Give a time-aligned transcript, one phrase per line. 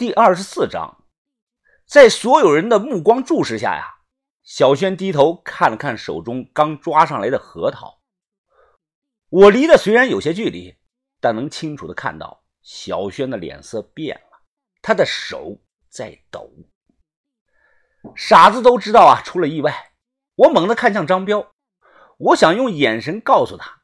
[0.00, 1.04] 第二十四章，
[1.86, 3.84] 在所有人的目光注视下呀，
[4.42, 8.00] 小轩低头看了看手中刚抓上来的核桃。
[9.28, 10.74] 我离得虽然有些距离，
[11.20, 14.40] 但能清楚的看到小轩的脸色变了，
[14.80, 15.58] 他的手
[15.90, 16.50] 在抖。
[18.16, 19.92] 傻子都知道啊，出了意外。
[20.34, 21.52] 我猛地看向张彪，
[22.16, 23.82] 我想用眼神告诉他，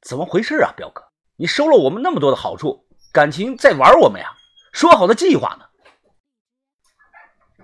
[0.00, 1.02] 怎么回事啊，彪哥，
[1.36, 4.34] 你收了我们那么多的好处，感情在玩我们呀？
[4.72, 5.66] 说好的计划呢？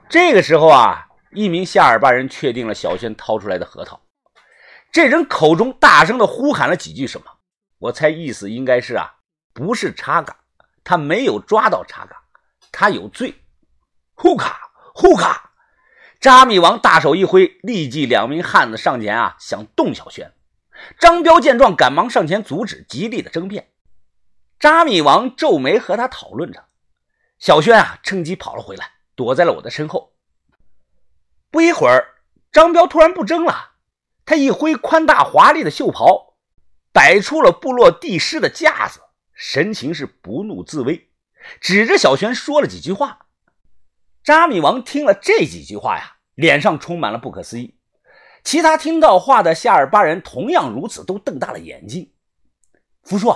[0.09, 4.01] 这个时候啊，一名夏尔巴人确定了小轩掏出来的核桃，
[4.93, 7.27] 这人口中大声的呼喊了几句什么，
[7.79, 9.17] 我猜意思应该是啊，
[9.53, 10.37] 不是查嘎，
[10.85, 12.23] 他没有抓到查嘎，
[12.71, 13.35] 他有罪。
[14.15, 15.51] 呼卡呼卡。
[16.21, 20.33] 扎米王大手一挥，立即两名汉子上前啊，想动小轩。
[20.99, 23.69] 张彪见状，赶忙上前阻止，极力的争辩。
[24.59, 26.65] 扎米王皱眉和他讨论着。
[27.39, 30.15] 小轩啊，趁机跑了回来，躲在了我的身后。
[31.51, 33.73] 不一会儿，张彪突然不争了，
[34.25, 36.37] 他一挥宽大华丽的袖袍，
[36.93, 39.01] 摆出了部落帝师的架子，
[39.33, 41.11] 神情是不怒自威，
[41.61, 43.27] 指着小轩说了几句话。
[44.23, 46.13] 扎米王听了这几句话呀。
[46.35, 47.79] 脸上充满了不可思议，
[48.43, 52.13] 其他听到话的夏尔巴人同样如此，都瞪大了眼睛。
[53.05, 53.33] 福叔，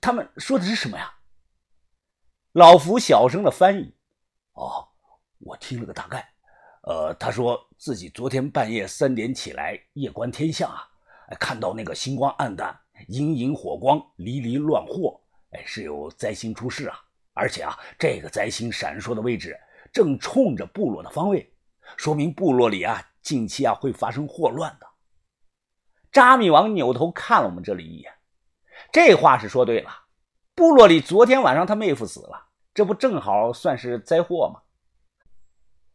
[0.00, 1.14] 他们说的是什么呀？
[2.52, 3.94] 老福小声的翻译
[4.54, 4.88] ：“哦，
[5.38, 6.28] 我听了个大概。
[6.82, 10.82] 呃，他说自己昨天半夜三点起来夜观天象啊，
[11.38, 16.98] 看到那个星光暗淡，隐隐火光，离离乱惑，哎，是有灾星出世啊！
[17.34, 19.56] 而且啊，这个灾星闪烁的位置
[19.92, 21.48] 正冲着部落的方位。”
[21.96, 24.86] 说明部落里啊，近期啊会发生祸乱的。
[26.10, 28.12] 扎米王扭头看了我们这里一眼，
[28.90, 29.90] 这话是说对了。
[30.54, 34.60] 部落里昨天晚上他妹夫死了，这不正好算是灾祸吗？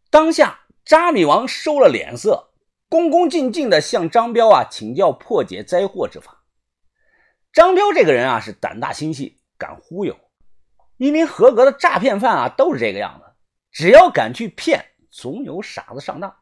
[0.09, 2.51] 当下，扎米王收了脸色，
[2.89, 6.43] 恭恭敬敬地向张彪啊请教破解灾祸之法。
[7.53, 10.17] 张彪这个人啊是胆大心细，敢忽悠。
[10.97, 13.25] 一名合格的诈骗犯啊都是这个样子，
[13.71, 14.85] 只要敢去骗。
[15.11, 16.35] 总有傻子上当，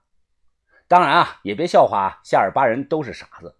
[0.87, 3.55] 当然啊，也别笑话夏尔巴人都是傻子。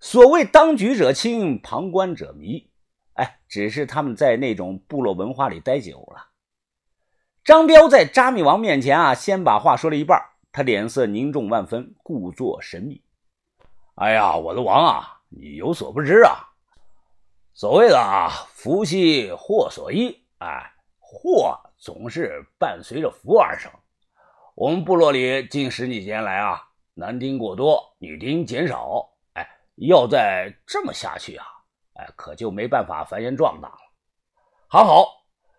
[0.00, 2.68] 所谓当局者清，旁观者迷，
[3.16, 6.28] 哎，只是他们在那种部落文化里待久了。
[7.44, 10.20] 张彪在扎米王面前啊，先把话说了一半，
[10.52, 13.02] 他脸色凝重万分，故作神秘。
[13.94, 16.52] 哎呀，我的王啊，你有所不知啊，
[17.54, 23.70] 所谓的啊，福兮祸所依，哎，祸总是伴随着福而生。
[24.54, 26.62] 我们部落里近十几年来啊，
[26.94, 29.08] 男丁过多，女丁减少。
[29.34, 31.46] 哎，要再这么下去啊，
[31.98, 33.78] 哎，可就没办法繁衍壮大了。
[34.68, 35.06] 还好，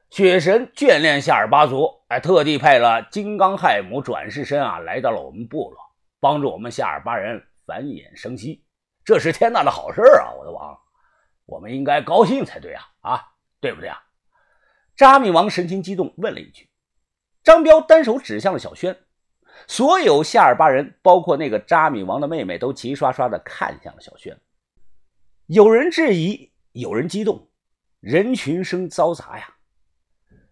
[0.09, 5.77] 雪神眷恋夏尔巴族，哎，特地派了金刚亥母转世身啊，来到了我们部落，
[6.19, 8.63] 帮助我们夏尔巴人繁衍生息。
[9.03, 10.77] 这是天大的好事啊，我的王，
[11.45, 12.83] 我们应该高兴才对啊！
[13.01, 13.25] 啊，
[13.61, 14.03] 对不对啊？
[14.95, 16.69] 扎米王神情激动，问了一句。
[17.43, 18.97] 张彪单手指向了小轩，
[19.67, 24.37] 所有夏尔巴人，包括那个扎米王的妹妹，都齐刷刷的看向了小轩。
[25.47, 27.47] 有人质疑，有人激动，
[28.01, 29.55] 人群声嘈杂呀。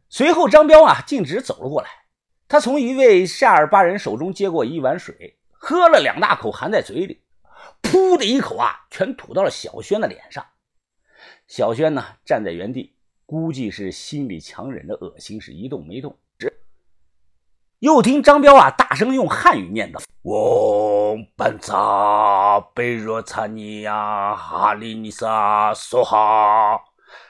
[0.07, 1.89] 随后，张彪啊径直走了过来，
[2.47, 7.21] 他从一位夏尔巴人手中接过一碗水，喝了两大口，含在嘴里，
[7.81, 10.45] 噗的一口啊，全吐到了小轩的脸上。
[11.45, 12.95] 小轩呢，站在原地，
[13.25, 16.17] 估计是心里强忍着恶心，是一动没动。
[17.85, 26.81] 又听张彪啊，大声用汉语念叨：“嗡班扎贝若查尼亚哈利尼萨梭哈。”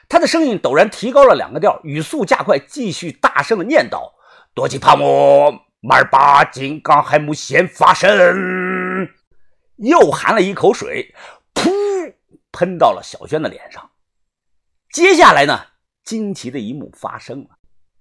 [0.08, 4.10] 他的声音陡然提高了两个调，语速加快，继续大声的念叨
[4.56, 9.10] ：“多吉帕姆马尔巴金刚海姆先发身。”
[9.76, 11.14] 又含了一口水，
[11.52, 11.70] 噗，
[12.50, 13.90] 喷到了小轩的脸上。
[14.90, 15.60] 接下来呢，
[16.02, 17.55] 惊奇的一幕发生了。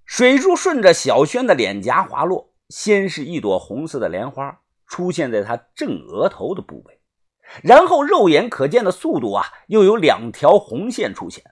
[0.06, 7.00] 水珠顺着小轩的脸颊滑落，先是一朵红色的莲花出现在他正额头的部位，
[7.64, 11.44] 然后肉眼可见的速度啊，又有两条红线出现。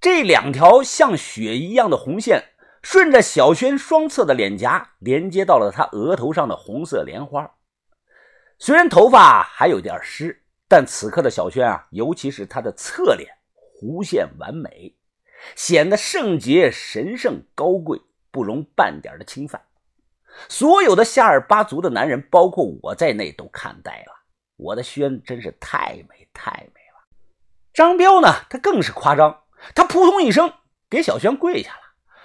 [0.00, 2.44] 这两条像血一样的红线
[2.82, 7.50] 顺着小轩双侧的脸颊连接到了他额头上的红色莲花。
[8.58, 13.30] 虽然头发还有点湿，但此刻的小轩啊，尤其是他的侧脸，
[13.80, 14.94] 弧线完美。
[15.56, 18.00] 显得圣洁、神圣、高贵，
[18.30, 19.62] 不容半点的侵犯。
[20.48, 24.12] 所有的夏尔巴族的男人，包括我在内，都看呆了。
[24.56, 27.04] 我的轩真是太美，太美了。
[27.72, 28.28] 张彪呢？
[28.48, 29.42] 他更是夸张，
[29.74, 30.52] 他扑通一声
[30.88, 31.80] 给小轩跪下了，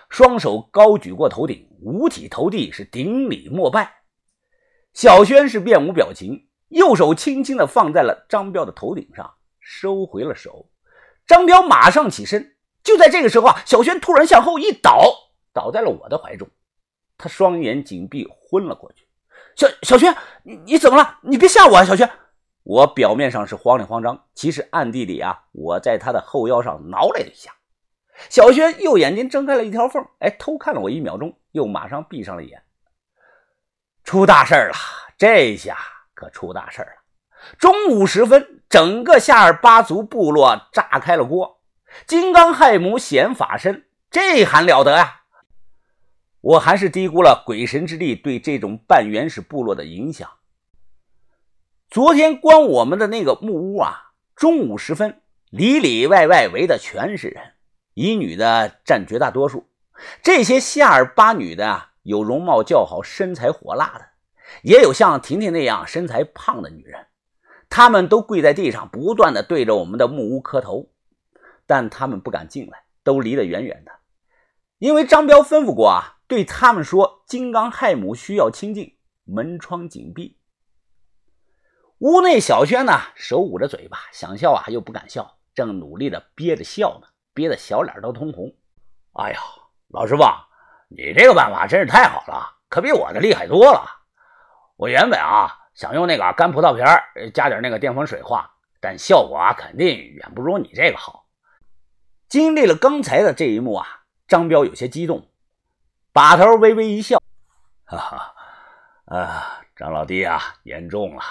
[0.10, 4.02] 双手高举过头顶，五体投地，是顶礼膜拜。
[4.94, 10.70] 小轩是面无表情，右手轻轻的放在了张彪的头顶上，收回了手。
[11.28, 15.14] 张彪马上起身，就在这个时候啊，小轩突然向后一倒，
[15.54, 16.48] 倒在了我的怀中，
[17.18, 19.08] 他双眼紧闭，昏了过去。
[19.56, 21.20] 小小轩，你你怎么了？
[21.22, 22.10] 你别吓我啊，小轩！
[22.64, 27.52] 我表面上是慌里慌张，其实暗地里啊，我在他的后腰上挠了一下。
[28.30, 32.64] 小轩右眼睛睁开了一条缝，哎，偷看了我一秒钟，又马上闭上了眼。
[34.04, 34.76] 出大事了！
[35.18, 35.78] 这下
[36.14, 36.88] 可出大事了。
[37.58, 41.59] 中午时分，整个夏尔巴族部落炸开了锅。
[42.06, 45.22] 金刚亥母显法身，这还了得呀！
[46.42, 50.30] 我还是低估了鬼神之力对这种半原始部落的影响。
[51.90, 57.54] 昨天关我们的那个木屋啊，中午时分，里里外外围的全是人。
[57.96, 59.68] 以女的占绝大多数，
[60.24, 64.06] 这些夏尔巴女的啊，有容貌较好、身材火辣的，
[64.62, 67.08] 也有像婷婷那样身材胖的女人。
[67.70, 70.88] 她们都跪在地上，不断的对着我们的木屋磕头，
[71.70, 73.92] 但他们不敢进来，都离得远远的。
[74.80, 80.40] 因为张彪吩咐过啊，对他们说：“金刚亥母需要清净，门窗紧闭。”
[82.00, 87.08] 屋内小轩呢，手捂着嘴巴，想笑啊又不敢笑，正努力的憋着笑呢。
[87.36, 88.52] 憋得小脸都通红。
[89.14, 89.40] 哎呀，
[89.90, 90.24] 老师傅，
[90.88, 93.86] 你这个办法真是太好了，可比我的厉害多了。
[94.76, 98.52] 我原本啊想用那个干葡萄皮儿加点那个淀粉水化，
[98.82, 101.28] 但效果啊肯定远不如你这个好。
[102.30, 105.28] 经历了刚才的这一幕啊，张彪有些激动，
[106.14, 107.20] 把头微微一笑，
[107.86, 108.36] 哈哈，
[109.06, 111.24] 啊，张老弟啊，言重了。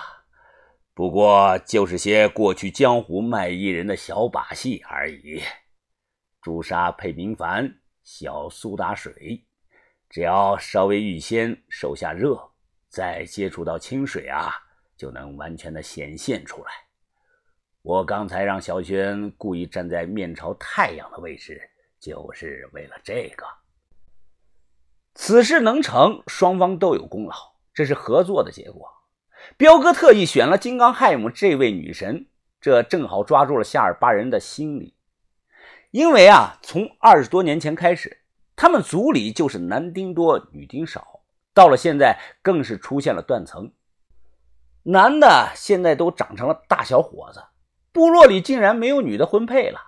[0.94, 5.40] 不过就是些过去江湖卖艺人的小把戏而已。
[6.42, 7.72] 朱砂配明矾，
[8.02, 9.46] 小苏打水，
[10.10, 12.36] 只要稍微预先受下热，
[12.88, 14.52] 再接触到清水啊，
[14.96, 16.72] 就能完全的显现出来。
[17.82, 21.60] 我刚才让小轩故意站在面朝太阳的位置，
[22.00, 23.46] 就是为了这个。
[25.14, 27.34] 此事能成，双方都有功劳，
[27.72, 28.88] 这是合作的结果。
[29.56, 32.26] 彪哥特意选了金刚亥姆这位女神，
[32.60, 34.94] 这正好抓住了夏尔巴人的心理。
[35.90, 38.18] 因为啊，从二十多年前开始，
[38.54, 41.20] 他们族里就是男丁多，女丁少，
[41.54, 43.72] 到了现在更是出现了断层，
[44.82, 47.42] 男的现在都长成了大小伙子，
[47.92, 49.80] 部落里竟然没有女的婚配了。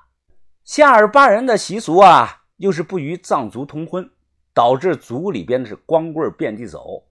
[0.65, 4.11] 夏尔巴人的习俗啊，又是不与藏族通婚，
[4.55, 7.07] 导致族里边的是光棍遍地走。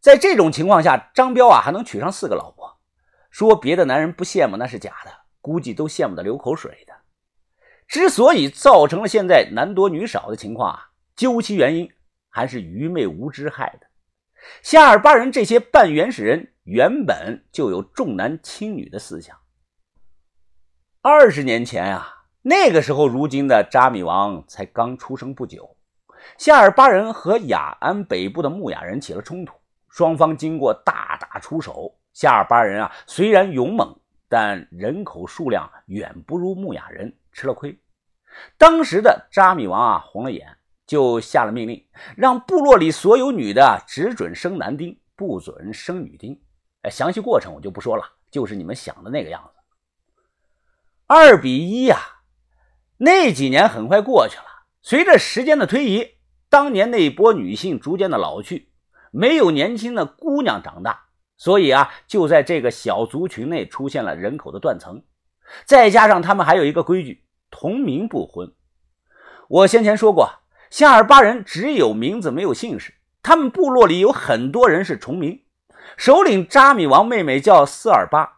[0.00, 2.78] 在这种情况下，张彪啊还能娶上四个老婆，
[3.30, 5.10] 说别的男人不羡慕那是假的，
[5.40, 6.94] 估计都羡慕的流口水的。
[7.86, 11.90] 之所以造成了现在男多女少的情况啊，究其原因
[12.28, 13.86] 还是愚昧无知害的。
[14.62, 19.36] 夏尔巴人这些半原始人原本就有重男轻女的思想。
[21.06, 25.76] 二十年前啊，那个时候如今的扎米王才刚出生不久，
[26.38, 29.52] 夏尔巴人和雅安北部的牧雅人起了冲突，
[29.90, 31.94] 双方经过大打出手。
[32.14, 33.94] 夏尔巴人啊，虽然勇猛，
[34.30, 37.14] 但人口数量远不如牧雅人。
[37.32, 37.78] 吃了亏，
[38.56, 41.86] 当时的扎米王啊红了眼，就下了命令，
[42.16, 46.40] 让部落里所有女的只准生男丁，不准生女丁。
[46.80, 49.53] 哎，详细过程我就不说了，就是你们想的那个样子。
[51.06, 51.98] 二比一呀，
[52.98, 54.44] 那几年很快过去了。
[54.82, 56.16] 随着时间的推移，
[56.48, 58.70] 当年那波女性逐渐的老去，
[59.10, 61.04] 没有年轻的姑娘长大，
[61.36, 65.02] 所以啊，就在这个小族群内出现了人口的断层。
[65.64, 67.22] 再加上他们还有一个规矩。
[67.56, 68.52] 同名不婚。
[69.48, 70.28] 我先前说过，
[70.70, 72.94] 夏尔巴人只有名字没有姓氏。
[73.22, 75.44] 他们部落里有很多人是重名，
[75.96, 78.33] 首领扎米王妹妹叫斯尔巴，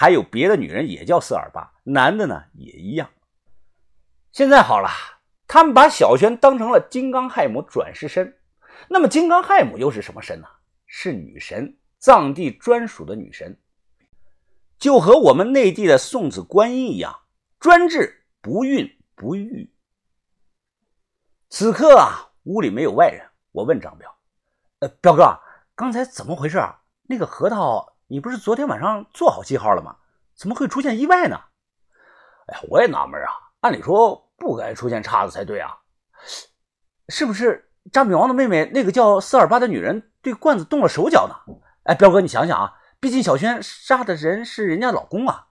[0.00, 3.10] 还有别的女人也叫四二八，男的呢也一样。
[4.30, 4.88] 现在好了，
[5.48, 8.38] 他们把小轩当成了金刚亥母转世身。
[8.88, 10.46] 那么金刚亥母又是什么身呢？
[10.86, 13.58] 是女神，藏地专属的女神，
[14.78, 17.22] 就和我们内地的送子观音一样，
[17.58, 18.24] 专治。
[18.40, 19.68] 不孕不育。
[21.50, 23.28] 此刻啊，屋里没有外人。
[23.50, 24.16] 我问张彪
[24.78, 25.40] ：“呃，彪哥，
[25.74, 26.80] 刚才怎么回事啊？
[27.02, 29.96] 那个核桃，你不是昨天晚上做好记号了吗？
[30.34, 31.40] 怎么会出现意外呢？”
[32.48, 33.28] 哎呀，我也纳闷啊。
[33.60, 35.76] 按理说不该出现岔子才对啊。
[37.08, 41.54] 是不是张炳王的妹妹那个叫四二八的女人对罐子动了手脚呢？
[41.84, 45.48] 哎，彪哥，你想想啊，毕竟小轩杀的人是人家老公啊。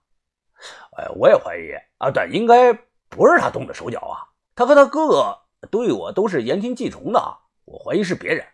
[0.97, 2.73] 哎，我也怀疑啊，但应该
[3.09, 4.33] 不是他动的手脚啊。
[4.55, 5.37] 他和他哥哥
[5.69, 8.45] 对我都是言听计从的啊，我怀疑是别人。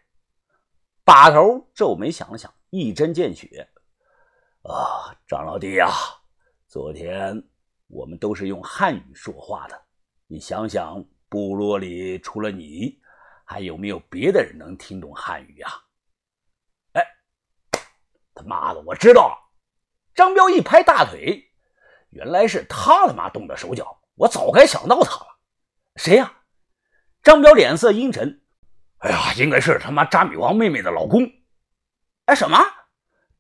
[1.05, 3.69] 把头皱眉想了想，一针见血
[4.63, 5.89] ：“啊，张老弟呀，
[6.69, 7.43] 昨天
[7.87, 9.77] 我们都是用汉语说话的，
[10.25, 12.97] 你想想，部落里除了你，
[13.43, 15.71] 还有没有别的人能听懂汉语啊？”
[16.93, 17.05] 哎，
[18.33, 19.35] 他妈的，我知道了！
[20.15, 21.43] 张彪一拍大腿，
[22.11, 25.39] 原来是他他妈动的手脚，我早该想到他了。
[25.97, 26.41] 谁呀？
[27.21, 28.41] 张彪脸色阴沉。
[28.99, 31.29] 哎呀，应该是他妈扎米王妹妹的老公。
[32.27, 32.57] 哎，什么？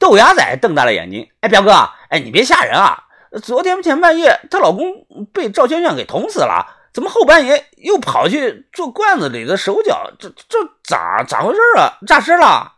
[0.03, 1.31] 豆芽仔瞪大了眼睛。
[1.39, 1.71] 哎，表哥，
[2.09, 3.01] 哎，你别吓人啊！
[3.41, 4.85] 昨天前半夜，她老公
[5.31, 10.11] 被赵娟娟给捅死了，怎么后半夜又跑去做罐子里的手脚？
[10.19, 11.97] 这这咋咋回事啊？
[12.05, 12.73] 诈尸了？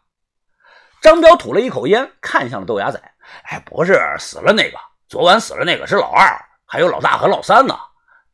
[1.01, 3.01] 张彪吐了一口烟，看向了豆芽仔。
[3.45, 4.77] 哎，不是死了那个，
[5.09, 7.75] 昨晚死了那个是老二，还有老大和老三呢。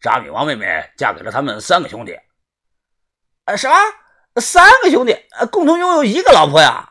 [0.01, 2.13] 扎米王妹妹嫁给了他们三个兄弟。
[3.45, 3.75] 啊，什么？
[4.41, 5.17] 三个兄弟，
[5.49, 6.90] 共同拥有一个老婆呀！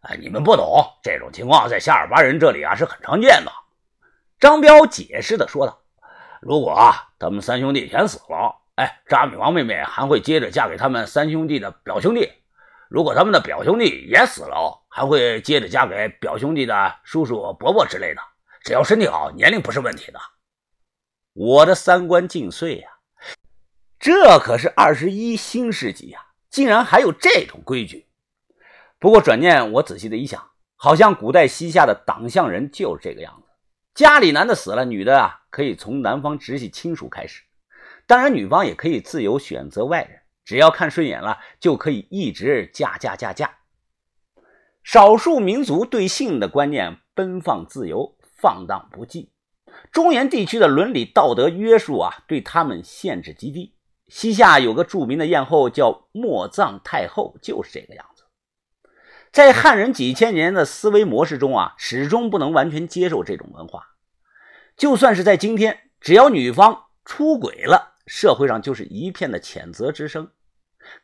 [0.00, 3.52] 哎，你们不懂这种情况，在夏尔巴人这里啊是很常见的。
[4.38, 5.80] 张彪解释的说道
[6.40, 12.28] ：“如果啊，他们三兄弟全死了，哎，扎米王妹妹还会接着嫁给他们三兄弟的表兄弟；
[12.88, 18.22] 如果他们的表兄弟也死了，还会接着嫁给表兄弟的叔叔、伯伯之类的。
[18.62, 20.20] 只要身体好，年龄不是问题的。”
[21.34, 22.88] 我的三观尽碎呀！
[24.00, 26.20] 这可是二十一新世纪呀！
[26.50, 28.07] 竟然还有这种规矩！
[29.00, 33.48] 不过转念我仔细的一想，好像古代西夏的党项人就是这个样子。
[33.94, 37.42] 家里男的死了，女的啊可以从男方直系亲属开始，
[38.06, 43.58] 当然女方也可以自由选择外人，只要看顺眼了就可以一直嫁嫁嫁嫁。
[44.82, 49.28] 少数民族对性的观念奔放自由、放荡不羁，
[49.92, 53.76] 中原地区的伦理道德约束啊对他们限制极低。
[54.08, 58.17] 西夏有个著名的艳后叫莫藏太后，就是这个样子。
[59.32, 63.88] 在汉人几千年的思维模式中啊，始终不能完全接受这种文化。
[64.76, 70.30] 就算是在今天，只要女方出轨了，社会上就是一片的谴责之声，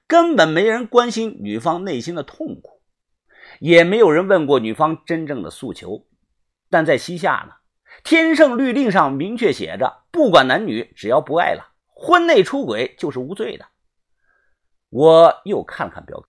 [0.06, 2.80] 根本没人关心女方内心的痛苦，
[3.60, 6.06] 也没有人问过女方真正的诉求。
[6.70, 7.54] 但在西夏呢，
[8.02, 11.72] 天圣律令上明确写着，不管男女，只要不爱了。
[11.86, 13.66] 婚内出轨就是无罪的。
[14.90, 16.26] 我又看了看表哥，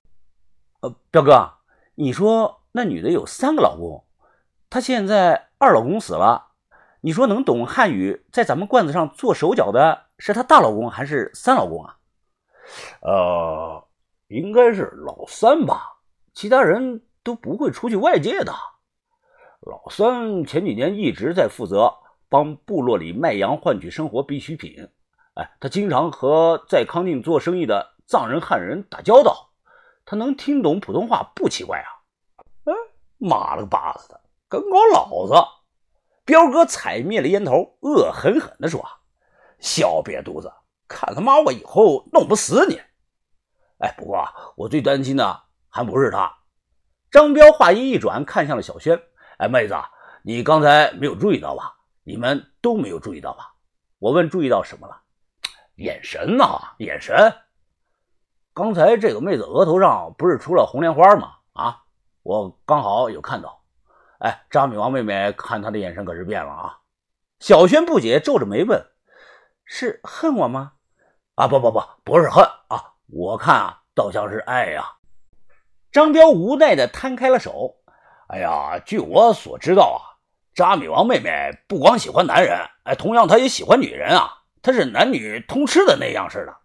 [0.81, 1.53] 呃，表哥，
[1.95, 4.03] 你说那女的有三个老公，
[4.69, 6.47] 她现在二老公死了，
[7.01, 11.97] 你说能懂汉语，在咱们罐子上做手脚的是她大老公还是三老公啊？
[13.01, 13.87] 呃，
[14.27, 15.99] 应该是老三吧，
[16.33, 18.53] 其他人都不会出去外界的。
[19.61, 21.93] 老三前几年一直在负责
[22.27, 24.89] 帮部落里卖羊换取生活必需品。
[25.35, 29.51] 哎，他经常和在康定做生意的藏人、汉人打交道，
[30.05, 31.89] 他能听懂普通话不奇怪啊。
[32.65, 32.73] 哎，
[33.17, 35.33] 妈了个巴子的，跟搞老子！
[36.23, 38.83] 彪哥踩灭了烟头，恶狠狠地说
[39.59, 40.51] ：“小瘪犊子，
[40.87, 42.81] 看他妈我以后弄不死你！”
[43.79, 46.35] 哎，不过我最担心的还不是他。
[47.11, 48.99] 张彪话音一转，看向了小轩
[49.37, 49.75] ：“哎，妹子，
[50.23, 51.77] 你刚才没有注意到吧？
[52.03, 53.53] 你们都没有注意到吧？
[53.99, 55.01] 我问注意到什么了？”
[55.77, 57.15] 眼神呐，眼神！
[58.55, 61.33] 刚才这个妹子额头上不是出了红莲花吗？
[61.51, 61.83] 啊，
[62.23, 63.61] 我刚好有看到。
[64.19, 66.79] 哎，扎米王妹妹看她的眼神可是变了啊！
[67.39, 68.81] 小轩不解，皱着眉问
[69.67, 70.71] ：“是恨我吗？”
[71.35, 74.85] 啊，不不不，不是恨啊，我看啊，倒像是爱呀。
[75.91, 77.75] 张彪无奈的摊开了手。
[78.27, 80.15] 哎呀，据我所知道啊，
[80.53, 84.29] 扎米王妹妹不光喜欢男人，哎，同样她也喜欢女人啊。
[84.61, 86.55] 她是男女通吃的那样似的，